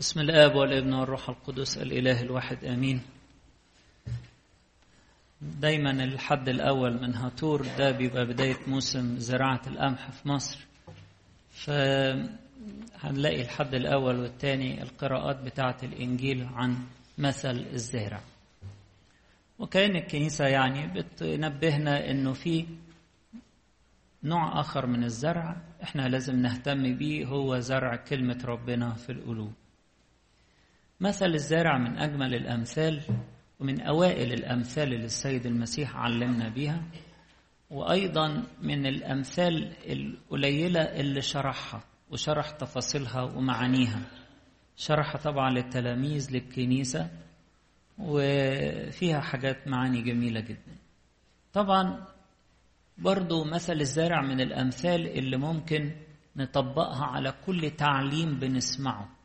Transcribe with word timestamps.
بسم 0.00 0.20
الآب 0.20 0.54
والابن 0.54 0.92
والروح 0.94 1.28
القدس 1.28 1.78
الإله 1.78 2.22
الواحد 2.22 2.64
آمين. 2.64 3.00
دايما 5.42 5.90
الحد 5.90 6.48
الأول 6.48 7.00
من 7.02 7.14
هاتور 7.14 7.66
ده 7.78 7.90
بيبقى 7.90 8.26
بداية 8.26 8.56
موسم 8.66 9.18
زراعة 9.18 9.60
القمح 9.66 10.10
في 10.10 10.28
مصر. 10.28 10.58
فهنلاقي 11.50 13.40
الحد 13.42 13.74
الأول 13.74 14.20
والثاني 14.20 14.82
القراءات 14.82 15.40
بتاعة 15.40 15.76
الإنجيل 15.82 16.44
عن 16.44 16.76
مثل 17.18 17.66
الزارع 17.72 18.20
وكأن 19.58 19.96
الكنيسة 19.96 20.46
يعني 20.46 20.86
بتنبهنا 20.86 22.10
إنه 22.10 22.32
في 22.32 22.66
نوع 24.22 24.60
آخر 24.60 24.86
من 24.86 25.04
الزرع 25.04 25.56
إحنا 25.82 26.08
لازم 26.08 26.36
نهتم 26.36 26.96
بيه 26.96 27.26
هو 27.26 27.58
زرع 27.58 27.96
كلمة 27.96 28.38
ربنا 28.44 28.94
في 28.94 29.12
القلوب. 29.12 29.52
مثل 31.00 31.26
الزارع 31.26 31.78
من 31.78 31.98
أجمل 31.98 32.34
الأمثال 32.34 33.00
ومن 33.60 33.80
أوائل 33.80 34.32
الأمثال 34.32 34.92
اللي 34.92 35.04
السيد 35.04 35.46
المسيح 35.46 35.96
علمنا 35.96 36.48
بيها 36.48 36.82
وأيضا 37.70 38.44
من 38.62 38.86
الأمثال 38.86 39.72
القليلة 39.92 40.80
اللي 40.80 41.22
شرحها 41.22 41.84
وشرح 42.10 42.50
تفاصيلها 42.50 43.22
ومعانيها. 43.22 44.00
شرحها 44.76 45.20
طبعا 45.20 45.50
للتلاميذ 45.50 46.32
للكنيسة 46.32 47.10
وفيها 47.98 49.20
حاجات 49.20 49.68
معاني 49.68 50.02
جميلة 50.02 50.40
جدا. 50.40 50.76
طبعا 51.52 52.06
برضو 52.98 53.44
مثل 53.44 53.72
الزارع 53.72 54.22
من 54.22 54.40
الأمثال 54.40 55.08
اللي 55.18 55.36
ممكن 55.36 55.90
نطبقها 56.36 57.04
على 57.04 57.34
كل 57.46 57.70
تعليم 57.70 58.38
بنسمعه. 58.38 59.15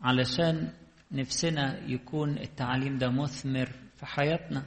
علشان 0.00 0.72
نفسنا 1.12 1.78
يكون 1.86 2.38
التعليم 2.38 2.98
ده 2.98 3.08
مثمر 3.10 3.70
في 3.96 4.06
حياتنا. 4.06 4.60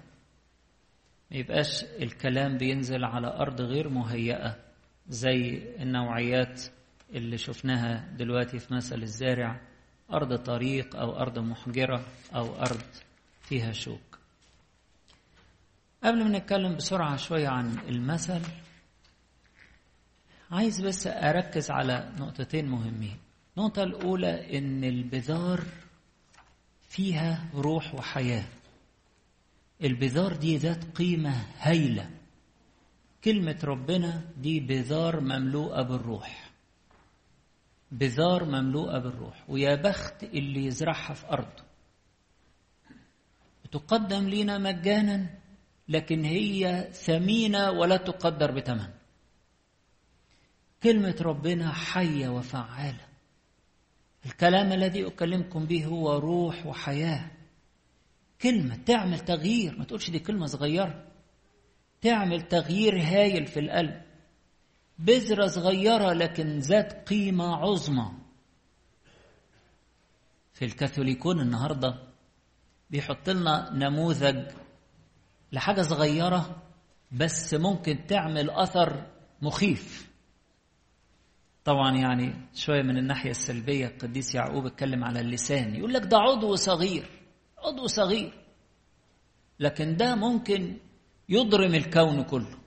ما 1.31 1.37
يبقاش 1.37 1.83
الكلام 1.83 2.57
بينزل 2.57 3.03
على 3.03 3.27
أرض 3.27 3.61
غير 3.61 3.89
مهيئة 3.89 4.55
زي 5.07 5.61
النوعيات 5.79 6.61
اللي 7.13 7.37
شفناها 7.37 8.11
دلوقتي 8.17 8.59
في 8.59 8.73
مثل 8.73 9.01
الزارع. 9.03 9.61
أرض 10.13 10.35
طريق 10.35 10.95
أو 10.95 11.19
أرض 11.19 11.39
محجرة 11.39 12.05
أو 12.35 12.55
أرض 12.55 12.81
فيها 13.41 13.71
شوك. 13.71 14.19
قبل 16.03 16.23
ما 16.23 16.37
نتكلم 16.37 16.75
بسرعة 16.75 17.15
شوية 17.15 17.47
عن 17.47 17.77
المثل 17.87 18.41
عايز 20.51 20.81
بس 20.81 21.07
أركز 21.07 21.71
على 21.71 22.11
نقطتين 22.19 22.67
مهمين. 22.67 23.17
النقطة 23.57 23.83
الأولى 23.83 24.57
إن 24.57 24.83
البذار 24.83 25.63
فيها 26.89 27.49
روح 27.55 27.95
وحياة. 27.95 28.47
البذار 29.83 30.35
دي 30.35 30.57
ذات 30.57 30.97
قيمة 30.97 31.45
هايلة. 31.57 32.09
كلمة 33.23 33.59
ربنا 33.63 34.21
دي 34.37 34.59
بذار 34.59 35.19
مملوءة 35.19 35.81
بالروح. 35.81 36.51
بذار 37.91 38.45
مملوءة 38.45 38.99
بالروح. 38.99 39.49
ويا 39.49 39.75
بخت 39.75 40.23
اللي 40.23 40.65
يزرعها 40.65 41.13
في 41.13 41.27
أرضه. 41.27 41.63
تقدم 43.71 44.29
لنا 44.29 44.57
مجانا 44.57 45.29
لكن 45.89 46.23
هي 46.23 46.89
ثمينة 46.93 47.71
ولا 47.71 47.97
تقدر 47.97 48.51
بثمن 48.51 48.89
كلمة 50.83 51.15
ربنا 51.21 51.73
حية 51.73 52.29
وفعالة. 52.29 53.10
الكلام 54.25 54.71
الذي 54.71 55.07
أكلمكم 55.07 55.65
به 55.65 55.85
هو 55.85 56.17
روح 56.17 56.65
وحياة. 56.65 57.31
كلمة 58.41 58.75
تعمل 58.75 59.19
تغيير 59.19 59.77
ما 59.77 59.85
تقولش 59.85 60.09
دي 60.09 60.19
كلمة 60.19 60.45
صغيرة. 60.45 61.07
تعمل 62.01 62.41
تغيير 62.41 63.01
هايل 63.01 63.45
في 63.45 63.59
القلب. 63.59 64.01
بذرة 64.99 65.47
صغيرة 65.47 66.13
لكن 66.13 66.59
ذات 66.59 67.09
قيمة 67.09 67.55
عظمى. 67.55 68.11
في 70.53 70.65
الكاثوليكون 70.65 71.39
النهاردة 71.39 72.07
بيحط 72.89 73.29
لنا 73.29 73.73
نموذج 73.73 74.51
لحاجة 75.51 75.81
صغيرة 75.81 76.61
بس 77.11 77.53
ممكن 77.53 78.05
تعمل 78.07 78.49
أثر 78.49 79.07
مخيف. 79.41 80.10
طبعا 81.65 81.97
يعني 81.97 82.33
شوية 82.53 82.81
من 82.81 82.97
الناحية 82.97 83.29
السلبية 83.29 83.87
القديس 83.87 84.35
يعقوب 84.35 84.65
اتكلم 84.65 85.03
على 85.03 85.19
اللسان 85.19 85.75
يقول 85.75 85.93
لك 85.93 86.01
ده 86.01 86.17
عضو 86.17 86.55
صغير 86.55 87.09
عضو 87.57 87.87
صغير 87.87 88.41
لكن 89.59 89.95
ده 89.97 90.15
ممكن 90.15 90.77
يضرم 91.29 91.75
الكون 91.75 92.23
كله. 92.23 92.57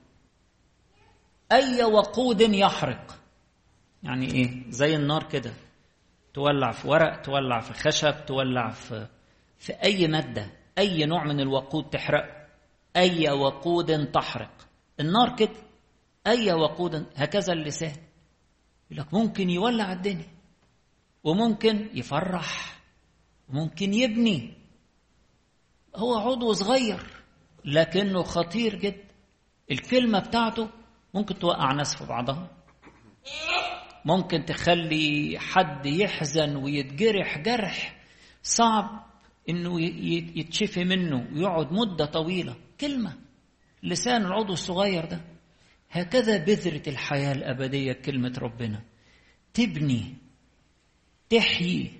أي 1.51 1.83
وقود 1.83 2.41
يحرق. 2.41 3.19
يعني 4.03 4.25
إيه؟ 4.25 4.63
زي 4.69 4.95
النار 4.95 5.23
كده. 5.23 5.53
تولع 6.33 6.71
في 6.71 6.87
ورق 6.87 7.21
تولع 7.21 7.59
في 7.59 7.73
خشب 7.73 8.25
تولع 8.25 8.69
في 8.69 9.07
في 9.57 9.73
أي 9.73 10.07
مادة 10.07 10.51
أي 10.77 11.05
نوع 11.05 11.23
من 11.23 11.39
الوقود 11.39 11.89
تحرق. 11.89 12.47
أي 12.95 13.29
وقود 13.29 14.11
تحرق. 14.11 14.51
النار 14.99 15.35
كده. 15.35 15.55
أي 16.27 16.53
وقود 16.53 17.05
هكذا 17.15 17.53
اللسان. 17.53 17.95
يقول 18.91 19.05
لك 19.05 19.13
ممكن 19.13 19.49
يولع 19.49 19.93
الدنيا 19.93 20.35
وممكن 21.23 21.89
يفرح 21.93 22.79
وممكن 23.49 23.93
يبني. 23.93 24.53
هو 25.95 26.15
عضو 26.15 26.53
صغير 26.53 26.99
لكنه 27.65 28.23
خطير 28.23 28.75
جدا. 28.79 29.05
الكلمة 29.71 30.19
بتاعته 30.19 30.69
ممكن 31.13 31.39
توقع 31.39 31.73
ناس 31.73 31.95
في 31.95 32.05
بعضها. 32.05 32.49
ممكن 34.05 34.45
تخلي 34.45 35.35
حد 35.39 35.85
يحزن 35.85 36.55
ويتجرح 36.55 37.37
جرح 37.37 38.01
صعب 38.43 39.05
إنه 39.49 39.81
يتشفي 40.37 40.83
منه 40.83 41.27
ويقعد 41.33 41.71
مدة 41.71 42.05
طويلة. 42.05 42.55
كلمة 42.81 43.17
لسان 43.83 44.25
العضو 44.25 44.53
الصغير 44.53 45.05
ده. 45.05 45.34
هكذا 45.95 46.37
بذرة 46.37 46.81
الحياة 46.87 47.31
الأبدية 47.31 47.93
كلمة 47.93 48.33
ربنا. 48.37 48.83
تبني 49.53 50.15
تحيي 51.29 51.91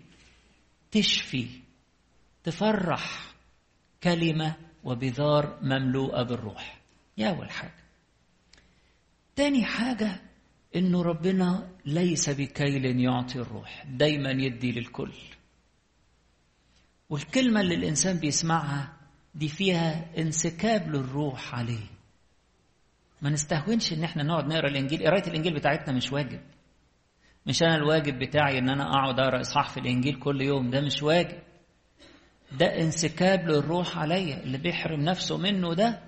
تشفي 0.91 1.47
تفرح 2.43 3.33
كلمة 4.03 4.55
وبذار 4.83 5.59
مملوءة 5.61 6.23
بالروح. 6.23 6.81
يا 7.17 7.29
أول 7.29 7.49
حاجة 7.49 7.83
تاني 9.35 9.65
حاجة 9.65 10.21
إنه 10.75 11.01
ربنا 11.01 11.71
ليس 11.85 12.29
بكيل 12.29 12.99
يعطي 12.99 13.39
الروح 13.39 13.85
دايما 13.85 14.31
يدي 14.31 14.71
للكل. 14.71 15.13
والكلمة 17.09 17.61
اللي 17.61 17.75
الإنسان 17.75 18.17
بيسمعها 18.17 18.97
دي 19.35 19.47
فيها 19.47 20.11
انسكاب 20.17 20.89
للروح 20.89 21.55
عليه. 21.55 21.94
ما 23.21 23.29
نستهونش 23.29 23.93
إن 23.93 24.03
إحنا 24.03 24.23
نقعد 24.23 24.47
نقرأ 24.47 24.67
الإنجيل. 24.67 25.07
قراية 25.07 25.27
الإنجيل 25.27 25.53
بتاعتنا 25.53 25.93
مش 25.95 26.11
واجب. 26.11 26.41
مش 27.45 27.63
أنا 27.63 27.75
الواجب 27.75 28.19
بتاعي 28.19 28.57
إن 28.57 28.69
أنا 28.69 28.83
أقعد 28.83 29.19
أقرأ 29.19 29.41
إصحاح 29.41 29.69
في 29.69 29.79
الإنجيل 29.79 30.19
كل 30.19 30.41
يوم. 30.41 30.69
ده 30.69 30.81
مش 30.81 31.03
واجب. 31.03 31.39
ده 32.51 32.65
انسكاب 32.81 33.47
للروح 33.49 33.97
عليا 33.97 34.43
اللي 34.43 34.57
بيحرم 34.57 34.99
نفسه 35.01 35.37
منه 35.37 35.73
ده. 35.73 36.01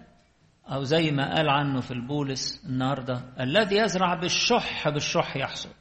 أو 0.67 0.84
زي 0.84 1.12
ما 1.12 1.35
قال 1.35 1.50
عنه 1.50 1.81
في 1.81 1.91
البولس 1.91 2.66
النهارده 2.66 3.22
الذي 3.40 3.75
يزرع 3.75 4.16
بالشح 4.16 4.90
بالشح 4.90 5.38
يحصد. 5.38 5.75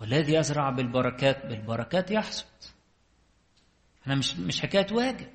والذي 0.00 0.34
يزرع 0.34 0.70
بالبركات 0.70 1.46
بالبركات 1.46 2.10
يحصد. 2.10 2.46
أنا 4.06 4.14
مش 4.14 4.36
مش 4.36 4.60
حكاية 4.60 4.86
واجب. 4.92 5.26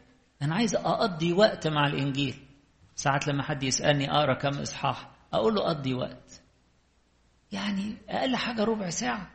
أنا 0.41 0.55
عايز 0.55 0.75
أقضي 0.75 1.33
وقت 1.33 1.67
مع 1.67 1.87
الإنجيل. 1.87 2.35
ساعات 2.95 3.27
لما 3.27 3.43
حد 3.43 3.63
يسألني 3.63 4.11
أقرأ 4.11 4.33
كم 4.33 4.59
إصحاح 4.59 5.11
أقول 5.33 5.55
له 5.55 5.61
قضي 5.61 5.93
وقت. 5.93 6.41
يعني 7.51 7.97
أقل 8.09 8.35
حاجة 8.35 8.63
ربع 8.63 8.89
ساعة. 8.89 9.31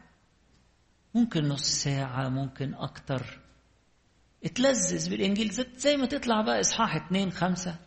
ممكن 1.14 1.48
نص 1.48 1.62
ساعة 1.64 2.28
ممكن 2.28 2.74
أكتر. 2.74 3.40
اتلذذ 4.44 5.10
بالإنجيل. 5.10 5.50
زي 5.76 5.96
ما 5.96 6.06
تطلع 6.06 6.40
بقى 6.42 6.60
إصحاح 6.60 6.96
اتنين 6.96 7.30
خمسة. 7.32 7.78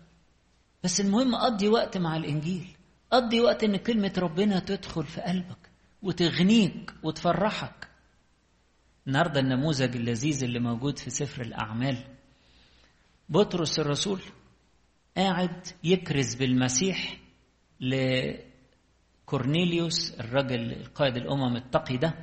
بس 0.83 0.99
المهم 1.01 1.35
قضي 1.35 1.67
وقت 1.67 1.97
مع 1.97 2.17
الإنجيل. 2.17 2.77
قضي 3.11 3.41
وقت 3.41 3.63
إن 3.63 3.77
كلمة 3.77 4.13
ربنا 4.17 4.59
تدخل 4.59 5.03
في 5.03 5.21
قلبك 5.21 5.71
وتغنيك 6.01 6.93
وتفرحك. 7.03 7.87
النهاردة 9.07 9.39
النموذج 9.39 9.95
اللذيذ 9.95 10.43
اللي 10.43 10.59
موجود 10.59 10.99
في 10.99 11.09
سفر 11.09 11.41
الأعمال. 11.41 11.97
بطرس 13.29 13.79
الرسول 13.79 14.21
قاعد 15.17 15.67
يكرز 15.83 16.35
بالمسيح 16.35 17.17
لكورنيليوس 19.27 20.19
الرجل 20.19 20.71
القائد 20.71 21.17
الأمم 21.17 21.55
التقي 21.55 21.97
ده 21.97 22.13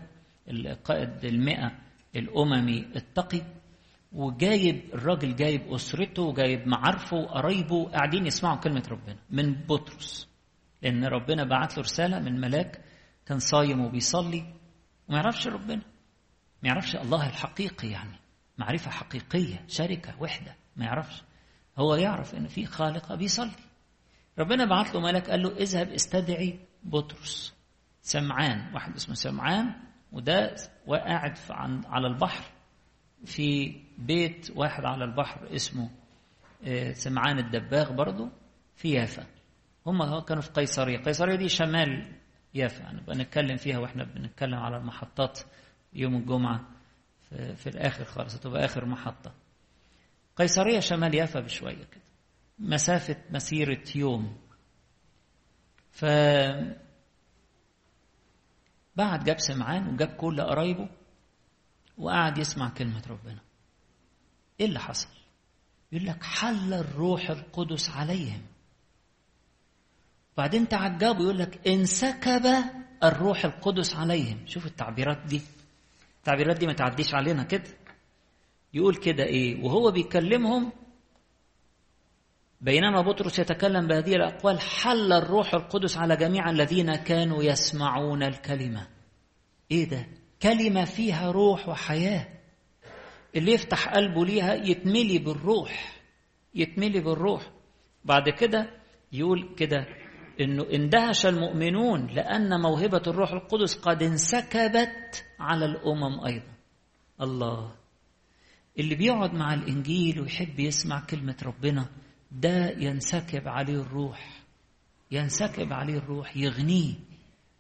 القائد 0.49 1.25
المئة 1.25 1.73
الأممي 2.17 2.79
التقي 2.97 3.43
وجايب 4.13 4.95
الراجل 4.95 5.37
جايب 5.37 5.73
أسرته 5.73 6.23
وجايب 6.23 6.69
معارفه 6.69 7.17
وقرايبه 7.17 7.85
قاعدين 7.91 8.27
يسمعوا 8.27 8.57
كلمة 8.57 8.83
ربنا 8.91 9.17
من 9.31 9.53
بطرس 9.53 10.29
لأن 10.83 11.05
ربنا 11.05 11.45
بعت 11.45 11.77
له 11.77 11.83
رسالة 11.83 12.19
من 12.19 12.41
ملاك 12.41 12.81
كان 13.27 13.39
صايم 13.39 13.81
وبيصلي 13.81 14.55
وما 15.09 15.19
يعرفش 15.19 15.47
ربنا 15.47 15.83
ما 16.63 16.69
يعرفش 16.69 16.97
الله 16.97 17.29
الحقيقي 17.29 17.89
يعني 17.89 18.19
معرفة 18.59 18.91
حقيقية 18.91 19.65
شركة 19.69 20.23
وحدة 20.23 20.57
ما 20.77 20.85
يعرفش. 20.85 21.23
هو 21.79 21.95
يعرف 21.95 22.35
إن 22.35 22.47
في 22.47 22.67
خالق 22.67 23.15
بيصلي 23.15 23.51
ربنا 24.39 24.65
بعت 24.65 24.95
له 24.95 25.01
ملك 25.01 25.31
قال 25.31 25.43
له 25.43 25.57
اذهب 25.57 25.89
استدعي 25.89 26.59
بطرس. 26.83 27.55
سمعان 28.03 28.75
واحد 28.75 28.95
اسمه 28.95 29.15
سمعان 29.15 29.75
وده 30.13 30.55
وقاعد 30.87 31.39
على 31.87 32.07
البحر. 32.07 32.45
في 33.25 33.81
بيت 33.99 34.51
واحد 34.57 34.85
على 34.85 35.05
البحر 35.05 35.55
اسمه 35.55 35.91
سمعان 36.93 37.39
الدباغ 37.39 37.93
برضه 37.93 38.31
في 38.77 38.91
يافا. 38.91 39.27
هم 39.87 40.21
كانوا 40.21 40.43
في 40.43 40.51
قيصرية. 40.51 40.99
قيصرية 40.99 41.37
دي 41.37 41.49
شمال 41.49 42.13
يافا. 42.55 42.93
نبقى 42.93 43.05
يعني 43.09 43.23
نتكلم 43.23 43.57
فيها 43.57 43.79
وإحنا 43.79 44.05
بنتكلم 44.05 44.59
على 44.59 44.77
المحطات 44.77 45.41
يوم 45.93 46.17
الجمعة 46.17 46.61
في, 47.29 47.57
في 47.57 47.67
الآخر 47.67 48.05
خالص. 48.05 48.35
هتبقى 48.35 48.65
آخر 48.65 48.85
محطة. 48.85 49.33
قيصرية 50.39 50.81
شمال 50.81 51.15
يافا 51.15 51.41
بشوية 51.41 51.85
كده. 51.85 52.03
مسافة 52.59 53.17
مسيرة 53.31 53.85
يوم. 53.95 54.37
ف 55.91 56.05
بعد 58.97 59.25
جاب 59.25 59.39
سمعان 59.39 59.89
وجاب 59.89 60.09
كل 60.09 60.41
قرايبه 60.41 60.89
وقعد 61.99 62.39
يسمع 62.39 62.69
كلمة 62.69 63.03
ربنا. 63.09 63.41
إيه 64.61 64.67
اللي 64.67 64.81
حصل؟ 64.81 65.09
يقول 65.93 66.07
لك 66.07 66.25
حل 66.25 66.75
الروح 66.75 67.31
القدس 67.31 67.91
عليهم. 67.91 68.43
بعدين 70.37 70.69
تعجبوا 70.69 71.23
يقول 71.23 71.39
لك 71.39 71.69
انسكب 71.69 72.47
الروح 73.05 73.45
القدس 73.45 73.97
عليهم. 73.97 74.47
شوف 74.47 74.67
التعبيرات 74.67 75.27
دي. 75.27 75.43
التعبيرات 76.19 76.59
دي 76.59 76.67
ما 76.67 76.73
تعديش 76.73 77.15
علينا 77.15 77.43
كده. 77.43 77.71
يقول 78.75 78.95
كده 78.97 79.25
إيه؟ 79.25 79.65
وهو 79.65 79.91
بيكلمهم 79.91 80.73
بينما 82.61 83.01
بطرس 83.01 83.39
يتكلم 83.39 83.87
بهذه 83.87 84.15
الأقوال 84.15 84.61
حل 84.61 85.13
الروح 85.13 85.55
القدس 85.55 85.97
على 85.97 86.17
جميع 86.17 86.51
الذين 86.51 86.95
كانوا 86.97 87.43
يسمعون 87.43 88.23
الكلمة. 88.23 88.89
إيه 89.71 89.89
ده؟ 89.89 90.07
كلمة 90.43 90.85
فيها 90.85 91.31
روح 91.31 91.69
وحياة. 91.69 92.29
اللي 93.37 93.53
يفتح 93.53 93.89
قلبه 93.89 94.27
ليها 94.27 94.55
يتملي 94.55 95.19
بالروح 95.19 96.01
يتملي 96.55 97.01
بالروح. 97.01 97.51
بعد 98.05 98.29
كده 98.29 98.71
يقول 99.13 99.55
كده 99.57 99.87
إنه 100.41 100.67
اندهش 100.73 101.27
المؤمنون 101.27 102.07
لأن 102.07 102.61
موهبة 102.61 103.03
الروح 103.07 103.33
القدس 103.33 103.79
قد 103.79 104.03
انسكبت 104.03 105.25
على 105.41 105.65
الأمم 105.65 106.25
أيضا. 106.27 106.53
الله. 107.21 107.75
اللي 108.79 108.95
بيقعد 108.95 109.35
مع 109.35 109.55
الإنجيل 109.55 110.21
ويحب 110.21 110.61
يسمع 110.61 111.01
كلمة 111.01 111.37
ربنا 111.43 111.89
ده 112.33 112.71
ينسكب 112.71 113.49
عليه 113.49 113.81
الروح 113.81 114.41
ينسكب 115.11 115.73
عليه 115.73 115.99
الروح 115.99 116.37
يغنيه 116.37 116.95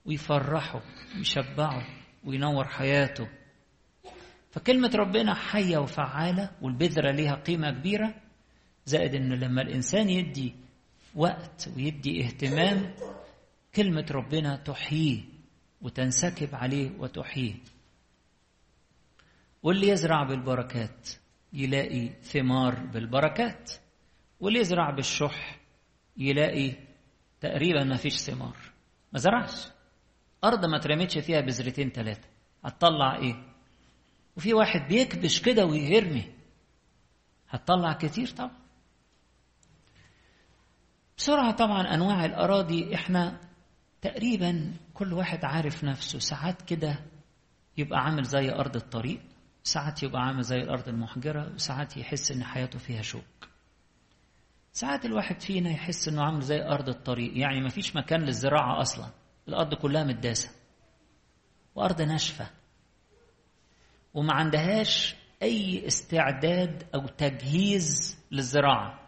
ويفرحه 0.04 0.82
ويشبعه 1.16 1.86
وينور 2.24 2.64
حياته. 2.64 3.28
فكلمة 4.50 4.90
ربنا 4.94 5.34
حية 5.34 5.78
وفعالة 5.78 6.50
والبذرة 6.62 7.10
ليها 7.10 7.34
قيمة 7.34 7.70
كبيرة 7.70 8.14
زائد 8.86 9.14
إنه 9.14 9.34
لما 9.34 9.62
الإنسان 9.62 10.10
يدي 10.10 10.54
وقت 11.14 11.68
ويدي 11.76 12.24
اهتمام 12.24 12.94
كلمة 13.74 14.06
ربنا 14.10 14.56
تحييه 14.56 15.20
وتنسكب 15.82 16.54
عليه 16.54 16.90
وتحييه. 16.98 17.54
واللي 19.62 19.88
يزرع 19.88 20.22
بالبركات. 20.22 21.08
يلاقي 21.52 22.08
ثمار 22.22 22.74
بالبركات. 22.86 23.70
واللي 24.40 24.58
يزرع 24.60 24.90
بالشح 24.90 25.58
يلاقي 26.16 26.72
تقريبا 27.40 27.84
ما 27.84 27.96
فيش 27.96 28.16
ثمار. 28.18 28.56
ما 29.12 29.18
زرعش. 29.18 29.68
أرض 30.44 30.64
ما 30.64 30.78
ترمتش 30.78 31.18
فيها 31.18 31.40
بذرتين 31.40 31.90
ثلاثة 31.90 32.28
هتطلع 32.64 33.16
إيه؟ 33.16 33.42
وفي 34.36 34.54
واحد 34.54 34.88
بيكبش 34.88 35.40
كده 35.42 35.66
ويرمي 35.66 36.32
هتطلع 37.48 37.92
كتير 37.92 38.28
طبعا. 38.28 38.58
بسرعة 41.18 41.50
طبعا 41.56 41.94
أنواع 41.94 42.24
الأراضي. 42.24 42.94
إحنا 42.94 43.40
تقريبا 44.02 44.74
كل 44.94 45.12
واحد 45.12 45.44
عارف 45.44 45.84
نفسه. 45.84 46.18
ساعات 46.18 46.62
كده 46.62 47.04
يبقى 47.78 47.98
عامل 48.00 48.24
زي 48.24 48.50
أرض 48.50 48.76
الطريق. 48.76 49.20
ساعات 49.62 50.02
يبقى 50.02 50.22
عامل 50.22 50.42
زي 50.42 50.56
الأرض 50.56 50.88
المحجرة 50.88 51.52
وساعات 51.54 51.96
يحس 51.96 52.30
إن 52.32 52.44
حياته 52.44 52.78
فيها 52.78 53.02
شوك. 53.02 53.48
ساعات 54.72 55.04
الواحد 55.04 55.40
فينا 55.40 55.70
يحس 55.70 56.08
إنه 56.08 56.22
عامل 56.22 56.40
زي 56.40 56.62
أرض 56.62 56.88
الطريق 56.88 57.38
يعني 57.38 57.60
مفيش 57.60 57.96
مكان 57.96 58.20
للزراعة 58.20 58.80
أصلا. 58.80 59.10
الأرض 59.48 59.74
كلها 59.74 60.04
متداسة. 60.04 60.50
وأرض 61.74 62.02
ناشفة. 62.02 62.50
وما 64.14 64.32
عندهاش 64.32 65.16
أي 65.42 65.86
استعداد 65.86 66.86
أو 66.94 67.06
تجهيز 67.06 68.18
للزراعة. 68.30 69.00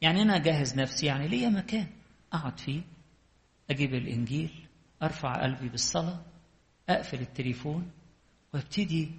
يعني 0.00 0.22
أنا 0.22 0.36
أجهز 0.36 0.76
نفسي 0.76 1.06
يعني 1.06 1.28
ليا 1.28 1.48
مكان. 1.48 1.86
أقعد 2.32 2.58
فيه 2.60 2.82
أجيب 3.70 3.94
الإنجيل 3.94 4.68
أرفع 5.02 5.42
قلبي 5.42 5.68
بالصلاة 5.68 6.20
أقفل 6.88 7.20
التليفون 7.20 7.90
وأبتدي 8.54 9.12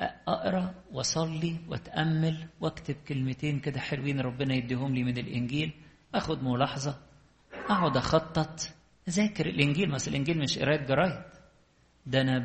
أقرأ 0.00 0.74
وأصلي 0.92 1.56
وأتأمل 1.68 2.48
وأكتب 2.60 2.94
كلمتين 3.08 3.60
كده 3.60 3.80
حلوين 3.80 4.20
ربنا 4.20 4.54
يديهم 4.54 4.94
لي 4.94 5.04
من 5.04 5.18
الإنجيل. 5.18 5.72
أخد 6.14 6.42
ملاحظة. 6.42 7.00
أقعد 7.70 7.96
أخطط. 7.96 8.60
أذاكر 9.08 9.46
الإنجيل. 9.46 9.90
مثلا 9.90 10.14
الإنجيل 10.14 10.38
مش 10.38 10.58
قراية 10.58 10.86
جرايد 10.86 11.22
ده 12.06 12.20
أنا 12.20 12.38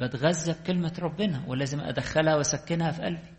بتغذى 0.00 0.52
بكلمة 0.52 0.92
ربنا 0.98 1.44
ولازم 1.46 1.80
أدخلها 1.80 2.36
وأسكنها 2.36 2.90
في 2.90 3.02
قلبي. 3.02 3.32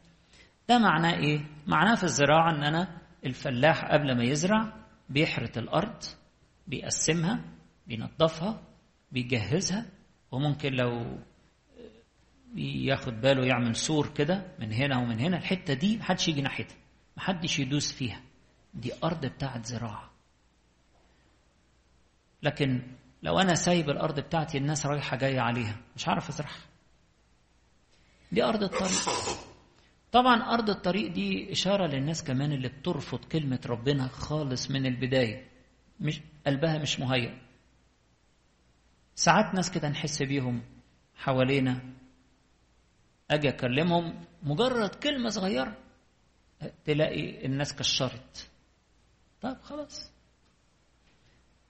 ده 0.70 0.80
معناه 0.80 1.13
إيه؟ 1.13 1.42
معناه 1.68 1.96
في 1.96 2.03
الزراعة 2.03 2.56
إن 2.56 2.63
أنا 2.63 3.01
الفلاح 3.25 3.86
قبل 3.86 4.18
ما 4.18 4.24
يزرع 4.24 4.74
بيحرث 5.10 5.58
الأرض 5.58 6.03
بيقسمها 6.68 7.39
بينظفها 7.88 8.62
بيجهزها 9.12 9.86
وممكن 10.32 10.74
لو 10.74 11.18
ياخد 12.56 13.22
باله 13.22 13.46
يعمل 13.46 13.76
سور 13.76 14.08
كده 14.08 14.56
من 14.60 14.74
هنا 14.74 14.98
ومن 14.98 15.20
هنا. 15.20 15.38
الحتة 15.38 15.74
دي 15.74 15.98
محدش 15.98 16.28
يجي 16.28 16.42
ناحيتها 16.42 16.78
محدش 17.18 17.60
يدوس 17.60 17.92
فيها. 17.92 18.22
دي 18.74 18.92
أرض 19.04 19.26
بتاعت 19.26 19.66
زراعة. 19.66 20.12
لكن 22.44 22.82
لو 23.24 23.40
أنا 23.40 23.56
سايب 23.56 23.90
الأرض 23.90 24.20
بتاعتي 24.20 24.58
الناس 24.58 24.86
رايحة 24.86 25.18
جاية 25.18 25.40
عليها 25.40 25.82
مش 25.96 26.10
هعرف 26.10 26.30
أزرعها. 26.30 26.66
دي 28.32 28.44
أرض 28.44 28.64
الطريق. 28.64 29.10
طبعا 30.12 30.42
أرض 30.42 30.70
الطريق 30.70 31.12
دي 31.12 31.52
إشارة 31.52 31.88
للناس 31.88 32.24
كمان 32.24 32.52
اللي 32.52 32.68
بترفض 32.70 33.26
كلمة 33.26 33.60
ربنا 33.66 34.08
خالص 34.08 34.72
من 34.72 34.86
البداية. 34.86 35.48
مش 36.00 36.22
قلبها 36.48 36.78
مش 36.78 37.00
مهيأ. 37.00 37.42
ساعات 39.16 39.56
ناس 39.56 39.72
كده 39.72 39.90
نحس 39.90 40.24
بيهم 40.24 40.62
حوالينا. 41.16 41.94
أجي 43.32 43.50
أكلمهم 43.50 44.25
مجرد 44.44 44.96
كلمة 44.96 45.30
صغيرة 45.30 45.77
تلاقي 46.86 47.46
الناس 47.46 47.75
كشرت. 47.75 48.50
طيب 49.42 49.58
خلاص. 49.62 50.12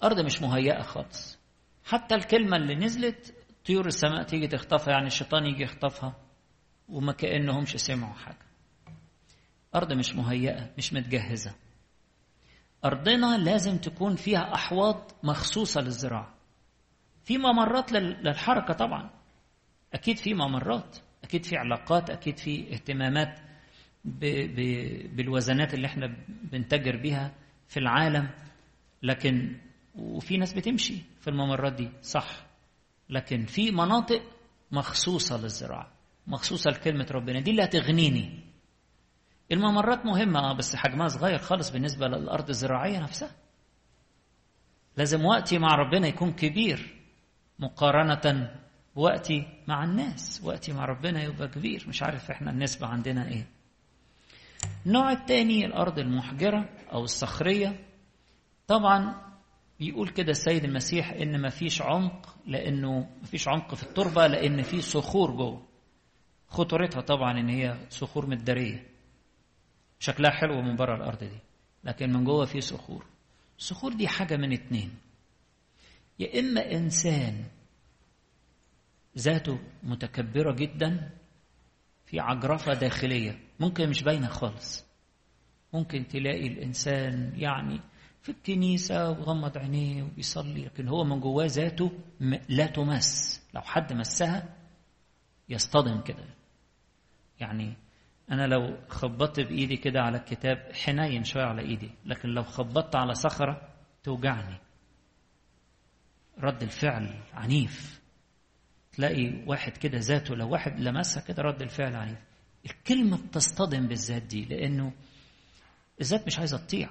أرض 0.04 0.20
مش 0.20 0.42
مهيئة 0.42 0.82
خالص. 0.82 1.40
حتى 1.86 2.16
الكلمة 2.16 2.58
اللي 2.58 2.76
نزلت 2.76 3.36
طيور 3.66 3.86
السماء 3.86 4.24
تيجي 4.24 4.48
تخطفها 4.48 4.94
يعني 4.94 5.08
الشيطان 5.08 5.46
يجي 5.46 5.64
يخطفها 5.64 6.16
وما 6.90 7.14
كأنهمش 7.14 7.76
سمعوا 7.76 8.14
حاجة. 8.14 8.46
أرض 9.76 9.94
مش 9.94 10.16
مهيئة 10.16 10.74
مش 10.78 10.94
متجهزة. 10.94 11.56
أرضنا 12.86 13.38
لازم 13.38 13.78
تكون 13.78 14.16
فيها 14.16 14.54
أحواض 14.56 15.12
مخصوصة 15.24 15.82
للزراعة. 15.82 16.34
في 17.24 17.38
ممرات 17.38 17.92
للحركة 17.92 18.74
طبعا. 18.74 19.10
أكيد 19.94 20.18
في 20.18 20.34
ممرات. 20.34 20.98
أكيد 21.34 21.46
في 21.46 21.58
علاقات 21.58 22.10
أكيد 22.10 22.38
في 22.38 22.74
اهتمامات 22.74 23.40
ب 24.06 24.26
ب 24.26 24.56
بالوزنات 25.16 25.74
اللي 25.74 25.88
إحنا 25.88 26.16
بنتجر 26.28 26.98
بيها 26.98 27.32
في 27.68 27.78
العالم. 27.80 28.30
لكن 29.04 29.58
وفي 29.96 30.38
ناس 30.38 30.54
بتمشي 30.54 30.96
في 31.22 31.30
الممرات 31.30 31.74
دي 31.74 31.90
صح. 32.02 32.46
لكن 33.10 33.46
في 33.46 33.72
مناطق 33.72 34.22
مخصوصة 34.72 35.38
للزراعة 35.42 35.92
مخصوصة 36.28 36.72
لكلمة 36.72 37.08
ربنا. 37.12 37.40
دي 37.40 37.52
اللي 37.52 37.64
هتغنيني. 37.64 38.40
الممرات 39.52 40.06
مهمة 40.06 40.40
آه 40.40 40.54
بس 40.54 40.76
حجمها 40.76 41.08
صغير 41.08 41.38
خالص 41.38 41.70
بالنسبة 41.70 42.08
للأرض 42.08 42.50
الزراعية 42.50 43.00
نفسها. 43.00 43.32
لازم 44.98 45.26
وقتي 45.26 45.58
مع 45.58 45.76
ربنا 45.76 46.08
يكون 46.08 46.32
كبير 46.32 46.96
مقارنة 47.60 48.52
بوقتي 48.96 49.48
مع 49.68 49.84
الناس 49.84 50.42
وقتي 50.44 50.74
مع 50.74 50.86
ربنا 50.86 51.24
يبقى 51.24 51.48
كبير. 51.48 51.86
مش 51.88 52.04
عارف 52.04 52.32
إحنا 52.32 52.52
النسبة 52.52 52.88
عندنا 52.88 53.28
إيه. 53.28 53.48
النوع 54.86 55.12
الثاني 55.12 55.66
الأرض 55.66 56.00
المحجرة 56.00 56.70
أو 56.92 57.04
الصخرية. 57.04 57.86
طبعا 58.68 59.16
بيقول 59.80 60.10
كده 60.10 60.32
السيد 60.32 60.64
المسيح 60.64 61.10
إن 61.12 61.42
مفيش 61.42 61.82
عمق 61.82 62.36
لأنه 62.48 63.10
مفيش 63.22 63.48
عمق 63.48 63.76
في 63.76 63.84
التربة 63.84 64.28
لأن 64.28 64.62
في 64.62 64.82
صخور 64.82 65.32
جوه. 65.32 65.66
خطورتها 66.48 67.02
طبعا 67.02 67.40
إن 67.40 67.50
هي 67.50 67.78
صخور 67.90 68.26
متدارية. 68.26 68.88
شكلها 70.00 70.32
حلو 70.32 70.62
من 70.62 70.76
بره 70.76 70.96
الأرض 70.96 71.20
دي 71.20 71.40
لكن 71.84 72.14
من 72.14 72.24
جوه 72.24 72.46
في 72.46 72.62
صخور. 72.62 73.06
الصخور 73.60 73.94
دي 73.94 74.08
حاجة 74.08 74.38
من 74.38 74.54
اتنين. 74.54 74.92
يا 76.20 76.40
إما 76.40 76.72
إنسان 76.72 77.44
ذاته 79.18 79.60
متكبرة 79.84 80.54
جدا 80.54 81.10
في 82.06 82.20
عجرفة 82.20 82.74
داخلية. 82.74 83.40
ممكن 83.60 83.90
مش 83.90 84.04
باينة 84.04 84.28
خالص. 84.28 84.86
ممكن 85.74 86.08
تلاقي 86.08 86.48
الإنسان 86.48 87.34
يعني 87.36 87.82
في 88.22 88.30
الكنيسة 88.30 89.10
وغمض 89.10 89.58
عينيه 89.58 90.04
وبيصلي 90.04 90.66
لكن 90.66 90.88
هو 90.88 91.04
من 91.04 91.20
جواه 91.20 91.46
ذاته 91.46 91.92
لا 92.50 92.66
تمس. 92.66 93.42
لو 93.54 93.62
حد 93.62 93.94
مسها 93.94 94.56
يصطدم 95.50 96.02
كده. 96.02 96.26
يعني 97.40 97.74
أنا 98.32 98.48
لو 98.48 98.78
خبطت 98.88 99.40
بإيدي 99.40 99.78
كده 99.78 100.02
على 100.02 100.18
الكتاب 100.18 100.72
حنين 100.74 101.24
شوية 101.24 101.44
على 101.44 101.62
إيدي 101.62 101.92
لكن 102.06 102.30
لو 102.30 102.44
خبطت 102.44 102.96
على 102.96 103.14
صخرة 103.14 103.70
توجعني. 104.04 104.58
رد 106.40 106.64
الفعل 106.64 107.22
عنيف. 107.34 108.03
تلاقي 108.94 109.44
واحد 109.48 109.78
كده 109.78 109.98
ذاته 109.98 110.36
لو 110.36 110.50
واحد 110.50 110.80
لمسها 110.80 111.24
كده 111.24 111.44
رد 111.44 111.62
الفعل 111.62 111.96
عنيف 111.96 112.20
الكلمة 112.66 113.18
بتصطدم 113.18 113.88
بالذات 113.88 114.22
دي 114.24 114.46
لأنه 114.46 114.94
الذات 116.02 116.28
مش 116.28 116.40
عايزة 116.40 116.58
تطيع. 116.58 116.90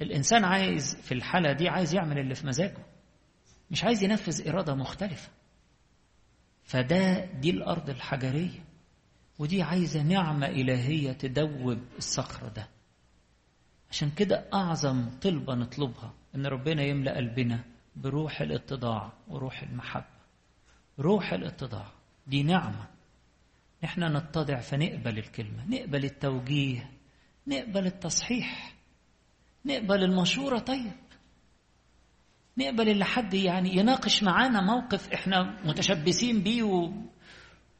الإنسان 0.00 0.44
عايز 0.44 0.96
في 1.02 1.12
الحالة 1.14 1.52
دي 1.52 1.68
عايز 1.68 1.94
يعمل 1.94 2.18
اللي 2.18 2.34
في 2.34 2.46
مزاجه 2.46 2.84
مش 3.70 3.84
عايز 3.84 4.02
ينفذ 4.02 4.48
إرادة 4.48 4.74
مختلفة. 4.74 5.28
فده 6.62 7.24
دي 7.24 7.50
الأرض 7.50 7.90
الحجرية 7.90 8.64
ودي 9.38 9.62
عايزة 9.62 10.02
نعمة 10.02 10.46
إلهية 10.46 11.12
تدوب 11.12 11.78
الصخر 11.98 12.48
ده. 12.48 12.68
عشان 13.90 14.10
كده 14.10 14.48
أعظم 14.54 15.10
طلبة 15.22 15.54
نطلبها 15.54 16.14
إن 16.34 16.46
ربنا 16.46 16.82
يملأ 16.82 17.16
قلبنا 17.16 17.64
بروح 17.96 18.40
الاتضاع 18.40 19.12
وروح 19.28 19.62
المحبة. 19.62 20.23
روح 20.98 21.32
الاتضاع. 21.32 21.86
دي 22.26 22.42
نعمة. 22.42 22.88
إحنا 23.84 24.08
نتضع 24.18 24.60
فنقبل 24.60 25.18
الكلمة 25.18 25.64
نقبل 25.68 26.04
التوجيه 26.04 26.90
نقبل 27.46 27.86
التصحيح 27.86 28.74
نقبل 29.64 30.04
المشورة. 30.04 30.58
طيب 30.58 30.92
نقبل 32.58 32.88
اللي 32.88 33.04
حد 33.04 33.34
يعني 33.34 33.76
يناقش 33.76 34.22
معانا 34.22 34.60
موقف 34.60 35.12
إحنا 35.12 35.60
متشبثين 35.64 36.42
بيه 36.42 36.62
و... 36.62 36.92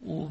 و... 0.03 0.29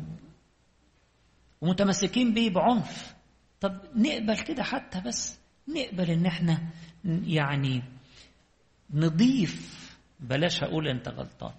ومتمسكين 1.61 2.33
بيه 2.33 2.49
بعنف. 2.49 3.15
طب 3.61 3.81
نقبل 3.95 4.39
كده 4.39 4.63
حتى 4.63 5.01
بس. 5.01 5.39
نقبل 5.67 6.11
إن 6.11 6.25
إحنا 6.25 6.69
يعني 7.05 7.83
نضيف. 8.93 9.83
بلاش 10.19 10.63
أقول 10.63 10.87
أنت 10.87 11.09
غلطان. 11.09 11.53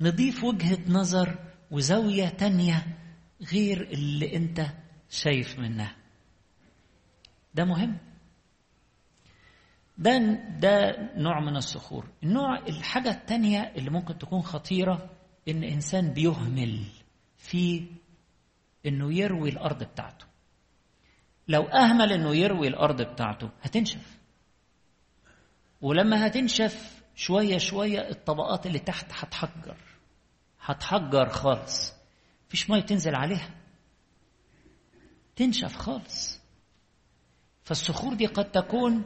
نضيف 0.00 0.44
وجهة 0.44 0.78
نظر 0.88 1.38
وزاوية 1.70 2.28
تانية 2.28 2.98
غير 3.52 3.82
اللي 3.82 4.36
انت 4.36 4.66
شايف 5.10 5.58
منها. 5.58 5.96
ده 7.54 7.64
مهم. 7.64 7.98
ده 9.98 10.18
ده 10.58 10.96
نوع 11.16 11.40
من 11.40 11.56
الصخور. 11.56 12.06
النوع 12.22 12.58
الحاجة 12.58 13.10
التانية 13.10 13.72
اللي 13.76 13.90
ممكن 13.90 14.18
تكون 14.18 14.42
خطيرة 14.42 15.10
إن 15.48 15.64
إنسان 15.64 16.12
بيهمل 16.12 16.84
في 17.36 17.86
إنه 18.86 19.14
يروي 19.14 19.48
الأرض 19.48 19.84
بتاعته. 19.84 20.26
لو 21.48 21.62
أهمل 21.62 22.12
إنه 22.12 22.36
يروي 22.36 22.68
الأرض 22.68 23.02
بتاعته 23.02 23.50
هتنشف. 23.62 24.18
ولما 25.80 26.26
هتنشف 26.26 27.02
شوية 27.14 27.58
شوية 27.58 28.10
الطبقات 28.10 28.66
اللي 28.66 28.78
تحت 28.78 29.06
هتحجر. 29.12 29.89
هتحجر 30.64 31.28
خالص. 31.28 31.92
مفيش 32.48 32.70
مية 32.70 32.80
تنزل 32.80 33.14
عليها. 33.14 33.50
تنشف 35.36 35.76
خالص. 35.76 36.40
فالصخور 37.64 38.14
دي 38.14 38.26
قد 38.26 38.50
تكون 38.52 39.04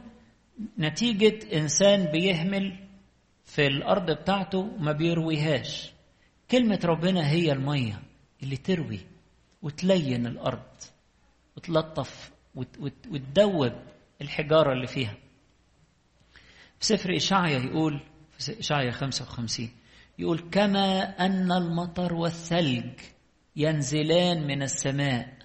نتيجة 0.79 1.57
إنسان 1.57 2.05
بيهمل 2.11 2.87
في 3.45 3.67
الأرض 3.67 4.11
بتاعته 4.11 4.63
ما 4.79 4.91
بيرويهاش. 4.91 5.91
كلمة 6.51 6.79
ربنا 6.83 7.29
هي 7.29 7.51
المية 7.51 8.01
اللي 8.43 8.57
تروي 8.57 8.99
وتلين 9.61 10.27
الأرض 10.27 10.63
وتلطف 11.57 12.31
وتدوب 13.09 13.73
الحجارة 14.21 14.73
اللي 14.73 14.87
فيها. 14.87 15.17
في 16.79 16.85
سفر 16.85 17.15
إشعيا 17.15 17.59
يقول 17.59 18.01
في 18.39 18.59
إشعيا 18.59 18.91
55 18.91 19.69
يقول 20.19 20.49
كما 20.51 21.01
أن 21.25 21.51
المطر 21.51 22.13
والثلج 22.13 22.99
ينزلان 23.55 24.47
من 24.47 24.61
السماء 24.61 25.35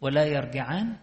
ولا 0.00 0.24
يرجعان 0.24 0.96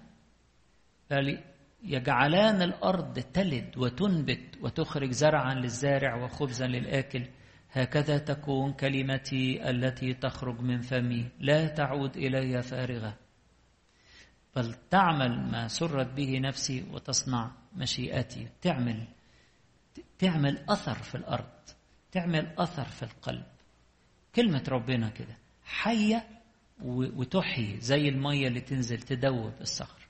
يجعلان 1.84 2.62
الأرض 2.62 3.20
تلد 3.20 3.78
وتنبت 3.78 4.58
وتخرج 4.62 5.12
زرعا 5.12 5.54
للزارع 5.54 6.24
وخبزا 6.24 6.68
للآكل. 6.68 7.28
هكذا 7.72 8.18
تكون 8.18 8.74
كلمتي 8.74 9.70
التي 9.70 10.14
تخرج 10.14 10.60
من 10.60 10.82
فمي. 10.82 11.30
لا 11.40 11.68
تعود 11.68 12.18
إلي 12.18 12.62
فارغة. 12.64 13.18
بل 14.56 14.74
تعمل 14.74 15.52
ما 15.52 15.68
سرت 15.68 16.08
به 16.08 16.40
نفسي 16.40 16.86
وتصنع 16.92 17.52
مشيئتي. 17.76 18.48
تعمل 18.62 19.08
تعمل 20.20 20.58
أثر 20.70 21.04
في 21.04 21.16
الأرض. 21.16 21.75
تعمل 22.16 22.48
أثر 22.58 22.84
في 22.86 23.04
القلب. 23.04 23.44
كلمة 24.36 24.64
ربنا 24.70 25.10
كده 25.10 25.38
حية 25.66 26.28
وتحيي 26.82 27.78
زي 27.80 28.10
المية 28.10 28.48
اللي 28.48 28.62
تنزل 28.62 28.98
تدوب 29.00 29.54
الصخر. 29.62 30.08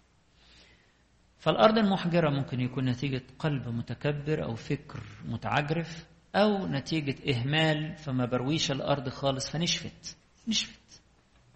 فالأرض 1.39 1.77
المحجرة 1.77 2.29
ممكن 2.29 2.59
يكون 2.61 2.85
نتيجة 2.85 3.21
قلب 3.39 3.67
متكبر 3.67 4.43
أو 4.43 4.55
فكر 4.55 5.03
متعجرف 5.25 6.05
أو 6.35 6.67
نتيجة 6.67 7.15
إهمال 7.33 7.95
فما 7.97 8.25
برويش 8.25 8.71
الأرض 8.71 9.09
خالص 9.09 9.49
فنشفت 9.49 10.17
نشفت. 10.47 11.01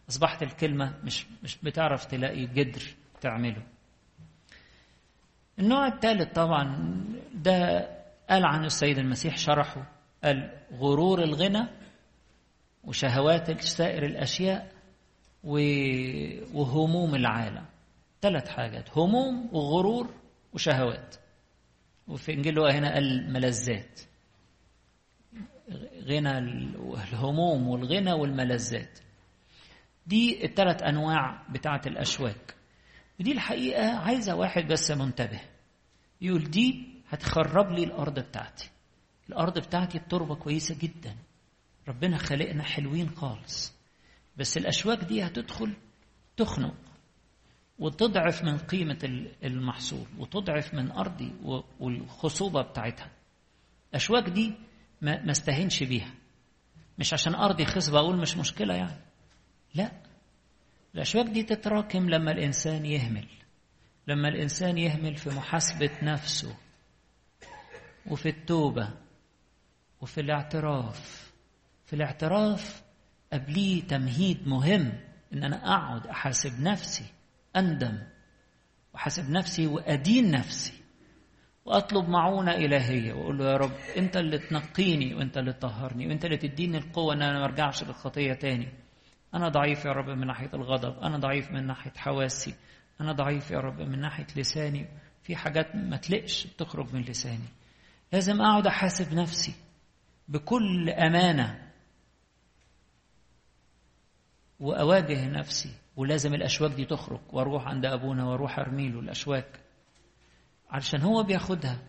أصبحت 0.10 0.44
الكلمة 0.44 0.98
مش 1.04 1.26
مش 1.44 1.58
بتعرف 1.64 2.06
تلاقي 2.06 2.46
جدر 2.46 2.82
تعمله. 3.22 3.64
النوع 5.60 5.88
الثالث 5.88 6.34
طبعا 6.34 6.96
ده 7.34 7.80
قال 8.30 8.46
عنه 8.46 8.66
السيد 8.66 8.98
المسيح 8.98 9.38
شرحه. 9.38 9.99
غرور 10.74 11.24
الغنى 11.24 11.68
وشهوات 12.84 13.62
سائر 13.62 14.06
الأشياء 14.06 14.72
وهموم 16.54 17.16
العالم. 17.16 17.66
ثلاث 18.22 18.50
حاجات 18.50 18.98
هموم 18.98 19.50
وغرور 19.56 20.14
وشهوات. 20.54 21.16
وفي 22.08 22.34
إنجيل 22.34 22.60
هنا 22.60 22.94
قال 22.94 23.34
ملذات 23.34 24.00
غنى 26.04 26.38
الهموم 26.38 27.68
والغنى 27.68 28.14
والملذات. 28.14 29.00
دي 30.08 30.46
الثلاث 30.46 30.84
أنواع 30.84 31.44
بتاعة 31.50 31.82
الأشواك. 31.88 32.56
ودي 33.20 33.32
الحقيقة 33.32 33.98
عايزة 33.98 34.36
واحد 34.36 34.68
بس 34.68 34.92
منتبه. 34.92 35.42
يقول 36.22 36.44
دي 36.44 36.88
هتخرب 37.10 37.72
لي 37.72 37.84
الأرض 37.84 38.20
بتاعتي. 38.20 38.70
الأرض 39.30 39.60
بتاعتي 39.60 39.98
التربة 39.98 40.36
كويسة 40.36 40.76
جدا. 40.80 41.16
ربنا 41.88 42.18
خلقنا 42.18 42.64
حلوين 42.64 43.10
خالص. 43.10 43.74
بس 44.38 44.58
الأشواك 44.58 45.04
دي 45.04 45.26
هتدخل 45.26 45.74
تخنق 46.38 46.76
وتضعف 47.80 48.44
من 48.44 48.58
قيمة 48.58 49.28
المحصول 49.44 50.06
وتضعف 50.18 50.74
من 50.74 50.92
أرضي 50.92 51.34
والخصوبة 51.80 52.62
بتاعتها. 52.62 53.12
الأشواك 53.90 54.30
دي 54.30 54.54
ما 55.02 55.32
استهنش 55.32 55.84
بيها. 55.84 56.14
مش 57.00 57.14
عشان 57.14 57.36
أرضي 57.36 57.66
خصبة 57.66 58.00
أقول 58.00 58.18
مش 58.18 58.38
مشكلة 58.38 58.74
يعني. 58.74 59.02
لا. 59.76 59.92
الأشواك 60.96 61.26
دي 61.26 61.44
تتراكم 61.44 62.10
لما 62.10 62.32
الإنسان 62.32 62.86
يهمل. 62.86 63.28
لما 64.08 64.28
الإنسان 64.28 64.78
يهمل 64.78 65.16
في 65.16 65.30
محاسبة 65.30 65.92
نفسه 66.04 66.58
وفي 68.06 68.30
التوبة 68.30 68.90
وفي 70.02 70.22
الاعتراف. 70.22 71.32
في 71.86 71.96
الاعتراف 71.96 72.84
قبليه 73.34 73.88
تمهيد 73.88 74.48
مهم 74.48 74.94
إن 75.34 75.44
أنا 75.44 75.76
أقعد 75.76 76.08
أحاسب 76.08 76.62
نفسي 76.62 77.06
أندم 77.56 78.00
وأحاسب 78.94 79.30
نفسي 79.30 79.68
وأدين 79.68 80.32
نفسي 80.32 80.74
وأطلب 81.66 82.10
معونة 82.10 82.52
إلهية 82.52 83.14
وأقول 83.14 83.38
له 83.38 83.52
يا 83.52 83.58
رب 83.58 83.72
أنت 83.98 84.18
اللي 84.18 84.38
تنقيني 84.38 85.16
وأنت 85.16 85.38
اللي 85.38 85.54
تطهرني 85.54 86.08
وأنت 86.08 86.26
اللي 86.26 86.38
تديني 86.38 86.78
القوة 86.78 87.14
إن 87.14 87.22
أنا 87.22 87.40
ما 87.40 87.46
أرجعش 87.46 87.84
للخطية 87.84 88.34
تاني. 88.34 88.68
أنا 89.34 89.50
ضعيف 89.50 89.86
يا 89.86 89.92
رب 89.92 90.10
من 90.10 90.28
ناحية 90.28 90.50
الغضب 90.54 91.00
أنا 91.00 91.18
ضعيف 91.18 91.52
من 91.52 91.68
ناحية 91.68 91.94
حواسي 91.98 92.56
أنا 93.02 93.12
ضعيف 93.12 93.52
يا 93.52 93.60
رب 93.60 93.82
من 93.82 94.00
ناحية 94.02 94.28
لساني. 94.36 94.88
في 95.24 95.36
حاجات 95.36 95.76
ما 95.76 95.98
تلقش 95.98 96.48
تخرج 96.58 96.94
من 96.94 97.02
لساني. 97.02 97.50
لازم 98.14 98.42
أقعد 98.42 98.68
أحاسب 98.68 99.14
نفسي. 99.14 99.54
بكل 100.30 100.90
أمانة 100.90 101.72
وأواجه 104.60 105.30
نفسي 105.30 105.70
ولازم 105.96 106.34
الأشواك 106.34 106.72
دي 106.72 106.86
تخرج 106.86 107.20
وأروح 107.32 107.68
عند 107.68 107.86
أبونا 107.86 108.26
وأروح 108.26 108.60
أرمي 108.60 108.90
له 108.90 109.00
الأشواك 109.00 109.60
علشان 110.70 111.02
هو 111.02 111.24
بياخدها 111.24 111.80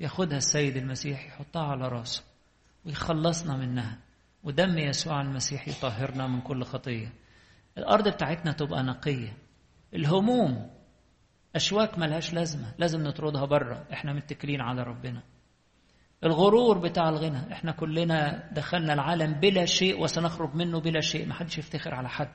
ياخدها 0.00 0.38
السيد 0.38 0.76
المسيح 0.76 1.26
يحطها 1.26 1.62
على 1.66 1.88
راسه 1.88 2.22
ويخلصنا 2.84 3.56
منها 3.56 3.98
ودم 4.44 4.78
يسوع 4.78 5.20
المسيح 5.20 5.68
يطهرنا 5.68 6.26
من 6.26 6.40
كل 6.40 6.64
خطية. 6.64 7.12
الأرض 7.78 8.08
بتاعتنا 8.08 8.52
تبقى 8.52 8.82
نقية. 8.82 9.36
الهموم 9.94 10.70
أشواك 11.56 11.98
ملهاش 11.98 12.34
لازمة 12.34 12.74
لازم 12.78 13.02
نطردها 13.04 13.44
بره 13.44 13.86
إحنا 13.92 14.12
متكلين 14.12 14.60
على 14.60 14.82
ربنا. 14.82 15.22
الغرور 16.24 16.78
بتاع 16.78 17.08
الغنى. 17.08 17.52
إحنا 17.52 17.72
كلنا 17.72 18.48
دخلنا 18.52 18.92
العالم 18.92 19.32
بلا 19.32 19.64
شيء 19.64 20.02
وسنخرج 20.02 20.54
منه 20.54 20.80
بلا 20.80 21.00
شيء. 21.00 21.28
محدش 21.28 21.58
يفتخر 21.58 21.94
على 21.94 22.08
حد. 22.08 22.32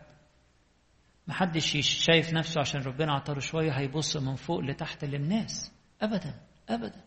محدش 1.27 1.77
شايف 2.05 2.33
نفسه 2.33 2.61
عشان 2.61 2.81
ربنا 2.81 3.13
عطاله 3.13 3.39
شوية 3.39 3.71
هيبص 3.71 4.17
من 4.17 4.35
فوق 4.35 4.59
لتحت 4.59 5.05
للناس. 5.05 5.71
أبدا 6.01 6.33
أبدا. 6.69 7.03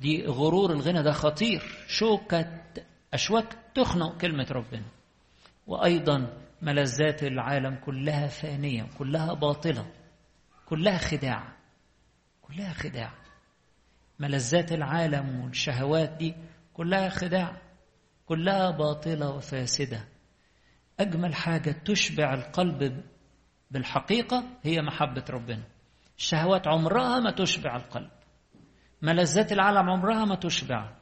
دي 0.00 0.26
غرور 0.26 0.72
الغنى. 0.72 1.02
ده 1.02 1.12
خطير. 1.12 1.62
شوكة 1.88 2.62
أشواك 3.14 3.56
تخنق 3.74 4.16
كلمة 4.16 4.46
ربنا. 4.50 4.86
وأيضا 5.66 6.36
ملذات 6.62 7.22
العالم 7.22 7.74
كلها 7.74 8.26
فانية 8.26 8.86
كلها 8.98 9.34
باطلة 9.34 9.86
كلها 10.66 10.98
خداع 10.98 11.56
كلها 12.42 12.72
خداع. 12.72 13.19
ملذات 14.20 14.72
العالم 14.72 15.40
والشهوات 15.40 16.10
دي 16.10 16.34
كلها 16.74 17.08
خداع 17.08 17.56
كلها 18.26 18.70
باطلة 18.70 19.30
وفاسدة. 19.30 20.04
أجمل 21.00 21.34
حاجة 21.34 21.70
تشبع 21.84 22.34
القلب 22.34 23.04
بالحقيقة 23.70 24.44
هي 24.62 24.82
محبة 24.82 25.24
ربنا. 25.30 25.62
الشهوات 26.18 26.68
عمرها 26.68 27.20
ما 27.20 27.30
تشبع 27.30 27.76
القلب. 27.76 28.10
ملذات 29.02 29.52
العالم 29.52 29.90
عمرها 29.90 30.24
ما 30.24 30.34
تشبع. 30.34 30.92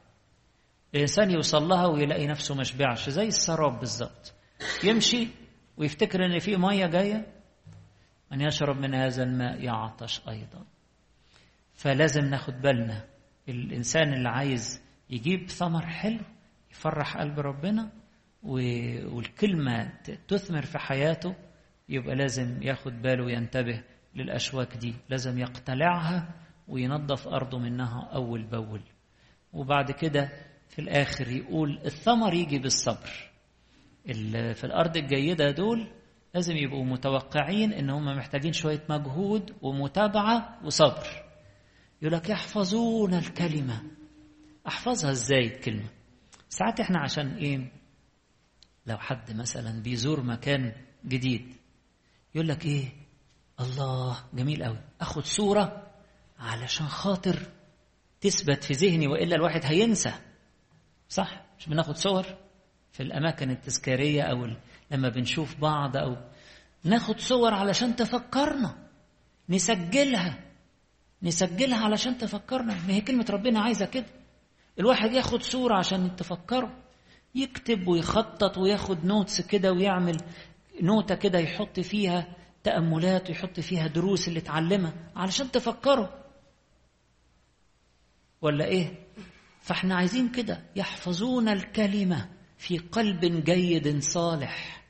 الإنسان 0.95 1.31
يوصل 1.31 1.63
لها 1.67 1.85
ويلاقي 1.85 2.27
نفسه 2.27 2.55
ما 2.55 2.63
زي 3.09 3.27
السراب 3.27 3.79
بالظبط. 3.79 4.33
يمشي 4.83 5.27
ويفتكر 5.77 6.25
إن 6.25 6.39
في 6.39 6.57
مية 6.57 6.85
جاية 6.85 7.25
من 8.31 8.41
يشرب 8.41 8.77
من 8.77 8.95
هذا 8.95 9.23
الماء 9.23 9.63
يعطش 9.63 10.21
أيضا. 10.29 10.65
فلازم 11.79 12.25
ناخد 12.25 12.53
بالنا. 12.61 13.05
الإنسان 13.49 14.13
اللي 14.13 14.29
عايز 14.29 14.81
يجيب 15.09 15.49
ثمر 15.49 15.85
حلو 15.87 16.19
يفرح 16.71 17.17
قلب 17.17 17.39
ربنا 17.39 17.89
والكلمة 18.43 19.93
تثمر 20.27 20.61
في 20.61 20.79
حياته 20.79 21.35
يبقى 21.89 22.15
لازم 22.15 22.63
ياخد 22.63 23.01
باله 23.01 23.23
وينتبه 23.25 23.83
للأشواك 24.15 24.77
دي. 24.77 24.95
لازم 25.09 25.39
يقتلعها 25.39 26.33
وينظف 26.67 27.27
أرضه 27.27 27.59
منها 27.59 28.09
أول 28.13 28.43
بأول. 28.43 28.81
وبعد 29.53 29.91
كده 29.91 30.29
في 30.69 30.79
الآخر 30.79 31.27
يقول 31.27 31.79
الثمر 31.85 32.33
يجي 32.33 32.59
بالصبر. 32.59 33.29
في 34.53 34.63
الأرض 34.63 34.97
الجيدة 34.97 35.51
دول 35.51 35.87
لازم 36.35 36.55
يبقوا 36.55 36.85
متوقعين 36.85 37.73
إن 37.73 37.89
هم 37.89 38.05
محتاجين 38.05 38.53
شوية 38.53 38.83
مجهود 38.89 39.55
ومتابعة 39.61 40.59
وصبر. 40.63 41.28
يقول 42.01 42.13
لك 42.13 42.29
يحفظون 42.29 43.13
الكلمة. 43.13 43.83
أحفظها 44.67 45.11
إزاي 45.11 45.45
الكلمة؟ 45.45 45.89
ساعات 46.49 46.79
إحنا 46.79 46.99
عشان 46.99 47.35
إيه؟ 47.35 47.71
لو 48.85 48.97
حد 48.97 49.35
مثلا 49.35 49.81
بيزور 49.81 50.23
مكان 50.23 50.73
جديد 51.05 51.55
يقول 52.35 52.47
لك 52.47 52.65
إيه؟ 52.65 52.91
الله 53.59 54.23
جميل 54.33 54.63
قوي 54.63 54.79
أخد 55.01 55.25
صورة 55.25 55.91
علشان 56.39 56.87
خاطر 56.87 57.39
تثبت 58.21 58.63
في 58.63 58.73
ذهني 58.73 59.07
وإلا 59.07 59.35
الواحد 59.35 59.61
هينسى. 59.63 60.13
صح؟ 61.09 61.45
مش 61.59 61.69
بناخد 61.69 61.95
صور 61.95 62.25
في 62.91 63.03
الأماكن 63.03 63.49
التذكارية 63.49 64.21
أو 64.21 64.47
لما 64.91 65.09
بنشوف 65.09 65.55
بعض 65.59 65.97
أو 65.97 66.17
ناخد 66.83 67.19
صور 67.19 67.53
علشان 67.53 67.95
تفكرنا 67.95 68.87
نسجلها. 69.49 70.48
نسجلها 71.23 71.85
علشان 71.85 72.17
تفكرنا. 72.17 72.73
ما 72.87 72.93
هي 72.93 73.01
كلمة 73.01 73.25
ربنا 73.29 73.59
عايزة 73.59 73.85
كده. 73.85 74.05
الواحد 74.79 75.11
ياخد 75.11 75.41
صورة 75.43 75.77
عشان 75.77 76.15
تفكره 76.15 76.77
يكتب 77.35 77.87
ويخطط 77.87 78.57
وياخد 78.57 79.05
نوتس 79.05 79.41
كده 79.41 79.71
ويعمل 79.73 80.17
نوتة 80.81 81.15
كده 81.15 81.39
يحط 81.39 81.79
فيها 81.79 82.35
تأملات 82.63 83.29
ويحط 83.29 83.59
فيها 83.59 83.87
دروس 83.87 84.27
اللي 84.27 84.39
اتعلمها 84.39 84.93
علشان 85.15 85.51
تفكره. 85.51 86.25
ولا 88.41 88.65
إيه؟ 88.65 89.07
فإحنا 89.61 89.95
عايزين 89.95 90.31
كده 90.31 90.63
يحفظون 90.75 91.49
الكلمة 91.49 92.29
في 92.57 92.77
قلب 92.77 93.43
جيد 93.43 93.99
صالح. 93.99 94.85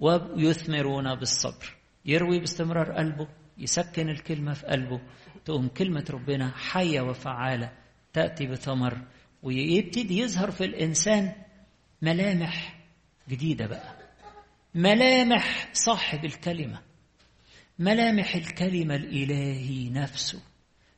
ويثمرون 0.00 1.14
بالصبر. 1.14 1.76
يروي 2.04 2.38
باستمرار 2.38 2.92
قلبه. 2.92 3.28
يسكن 3.60 4.08
الكلمة 4.08 4.52
في 4.54 4.66
قلبه 4.66 5.00
تقوم 5.44 5.68
كلمة 5.68 6.04
ربنا 6.10 6.52
حية 6.56 7.00
وفعالة 7.00 7.72
تأتي 8.12 8.46
بثمر 8.46 8.98
ويبتدي 9.42 10.18
يظهر 10.18 10.50
في 10.50 10.64
الإنسان 10.64 11.32
ملامح 12.02 12.80
جديدة 13.28 13.66
بقى. 13.66 13.96
ملامح 14.74 15.68
صاحب 15.72 16.24
الكلمة. 16.24 16.80
ملامح 17.78 18.34
الكلمة 18.34 18.94
الإلهي 18.94 19.90
نفسه. 19.90 20.42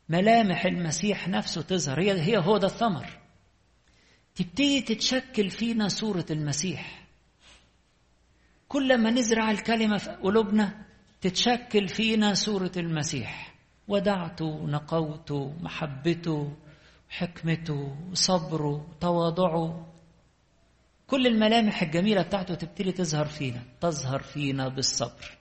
ملامح 0.08 0.64
المسيح 0.64 1.28
نفسه 1.28 1.62
تظهر. 1.62 2.00
هي 2.00 2.20
هي 2.20 2.38
هو 2.38 2.58
ده 2.58 2.66
الثمر. 2.66 3.18
تبتدي 4.34 4.80
تتشكل 4.80 5.50
فينا 5.50 5.88
صورة 5.88 6.26
المسيح. 6.30 7.02
كل 8.68 8.98
ما 9.02 9.10
نزرع 9.10 9.50
الكلمة 9.50 9.98
في 9.98 10.10
قلوبنا 10.10 10.86
تتشكل 11.22 11.88
فينا 11.88 12.34
صورة 12.34 12.72
المسيح. 12.76 13.54
ودعته 13.88 14.66
نقوته 14.66 15.56
محبته 15.60 16.56
حكمته 17.08 17.96
صبره 18.12 18.86
تواضعه 19.00 19.92
كل 21.06 21.26
الملامح 21.26 21.82
الجميلة 21.82 22.22
بتاعته 22.22 22.54
تبتدي 22.54 22.92
تظهر 22.92 23.24
فينا 23.24 23.62
تظهر 23.80 24.22
فينا 24.22 24.68
بالصبر. 24.68 25.38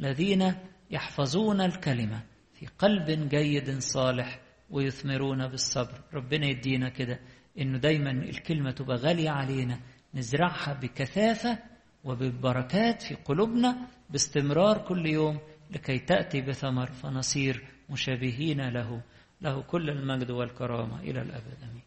الذين 0.00 0.54
يحفظون 0.90 1.60
الكلمة 1.60 2.22
في 2.54 2.66
قلب 2.66 3.28
جيد 3.28 3.78
صالح 3.78 4.40
ويثمرون 4.70 5.48
بالصبر. 5.48 6.00
ربنا 6.14 6.46
يدينا 6.46 6.88
كده 6.88 7.20
إنه 7.58 7.78
دايما 7.78 8.10
الكلمة 8.10 8.70
تبقى 8.70 8.96
غالية 8.96 9.30
علينا. 9.30 9.80
نزرعها 10.14 10.72
بكثافة 10.72 11.58
وببركات 12.08 13.02
في 13.02 13.14
قلوبنا 13.14 13.76
باستمرار 14.10 14.78
كل 14.78 15.06
يوم 15.06 15.38
لكي 15.70 15.98
تأتي 15.98 16.40
بثمر 16.40 16.86
فنصير 16.86 17.64
مشابهين 17.90 18.68
له. 18.68 19.00
له 19.42 19.62
كل 19.62 19.90
المجد 19.90 20.30
والكرامة. 20.30 21.00
إلى 21.00 21.22
الأبد. 21.22 21.56
أمين. 21.62 21.82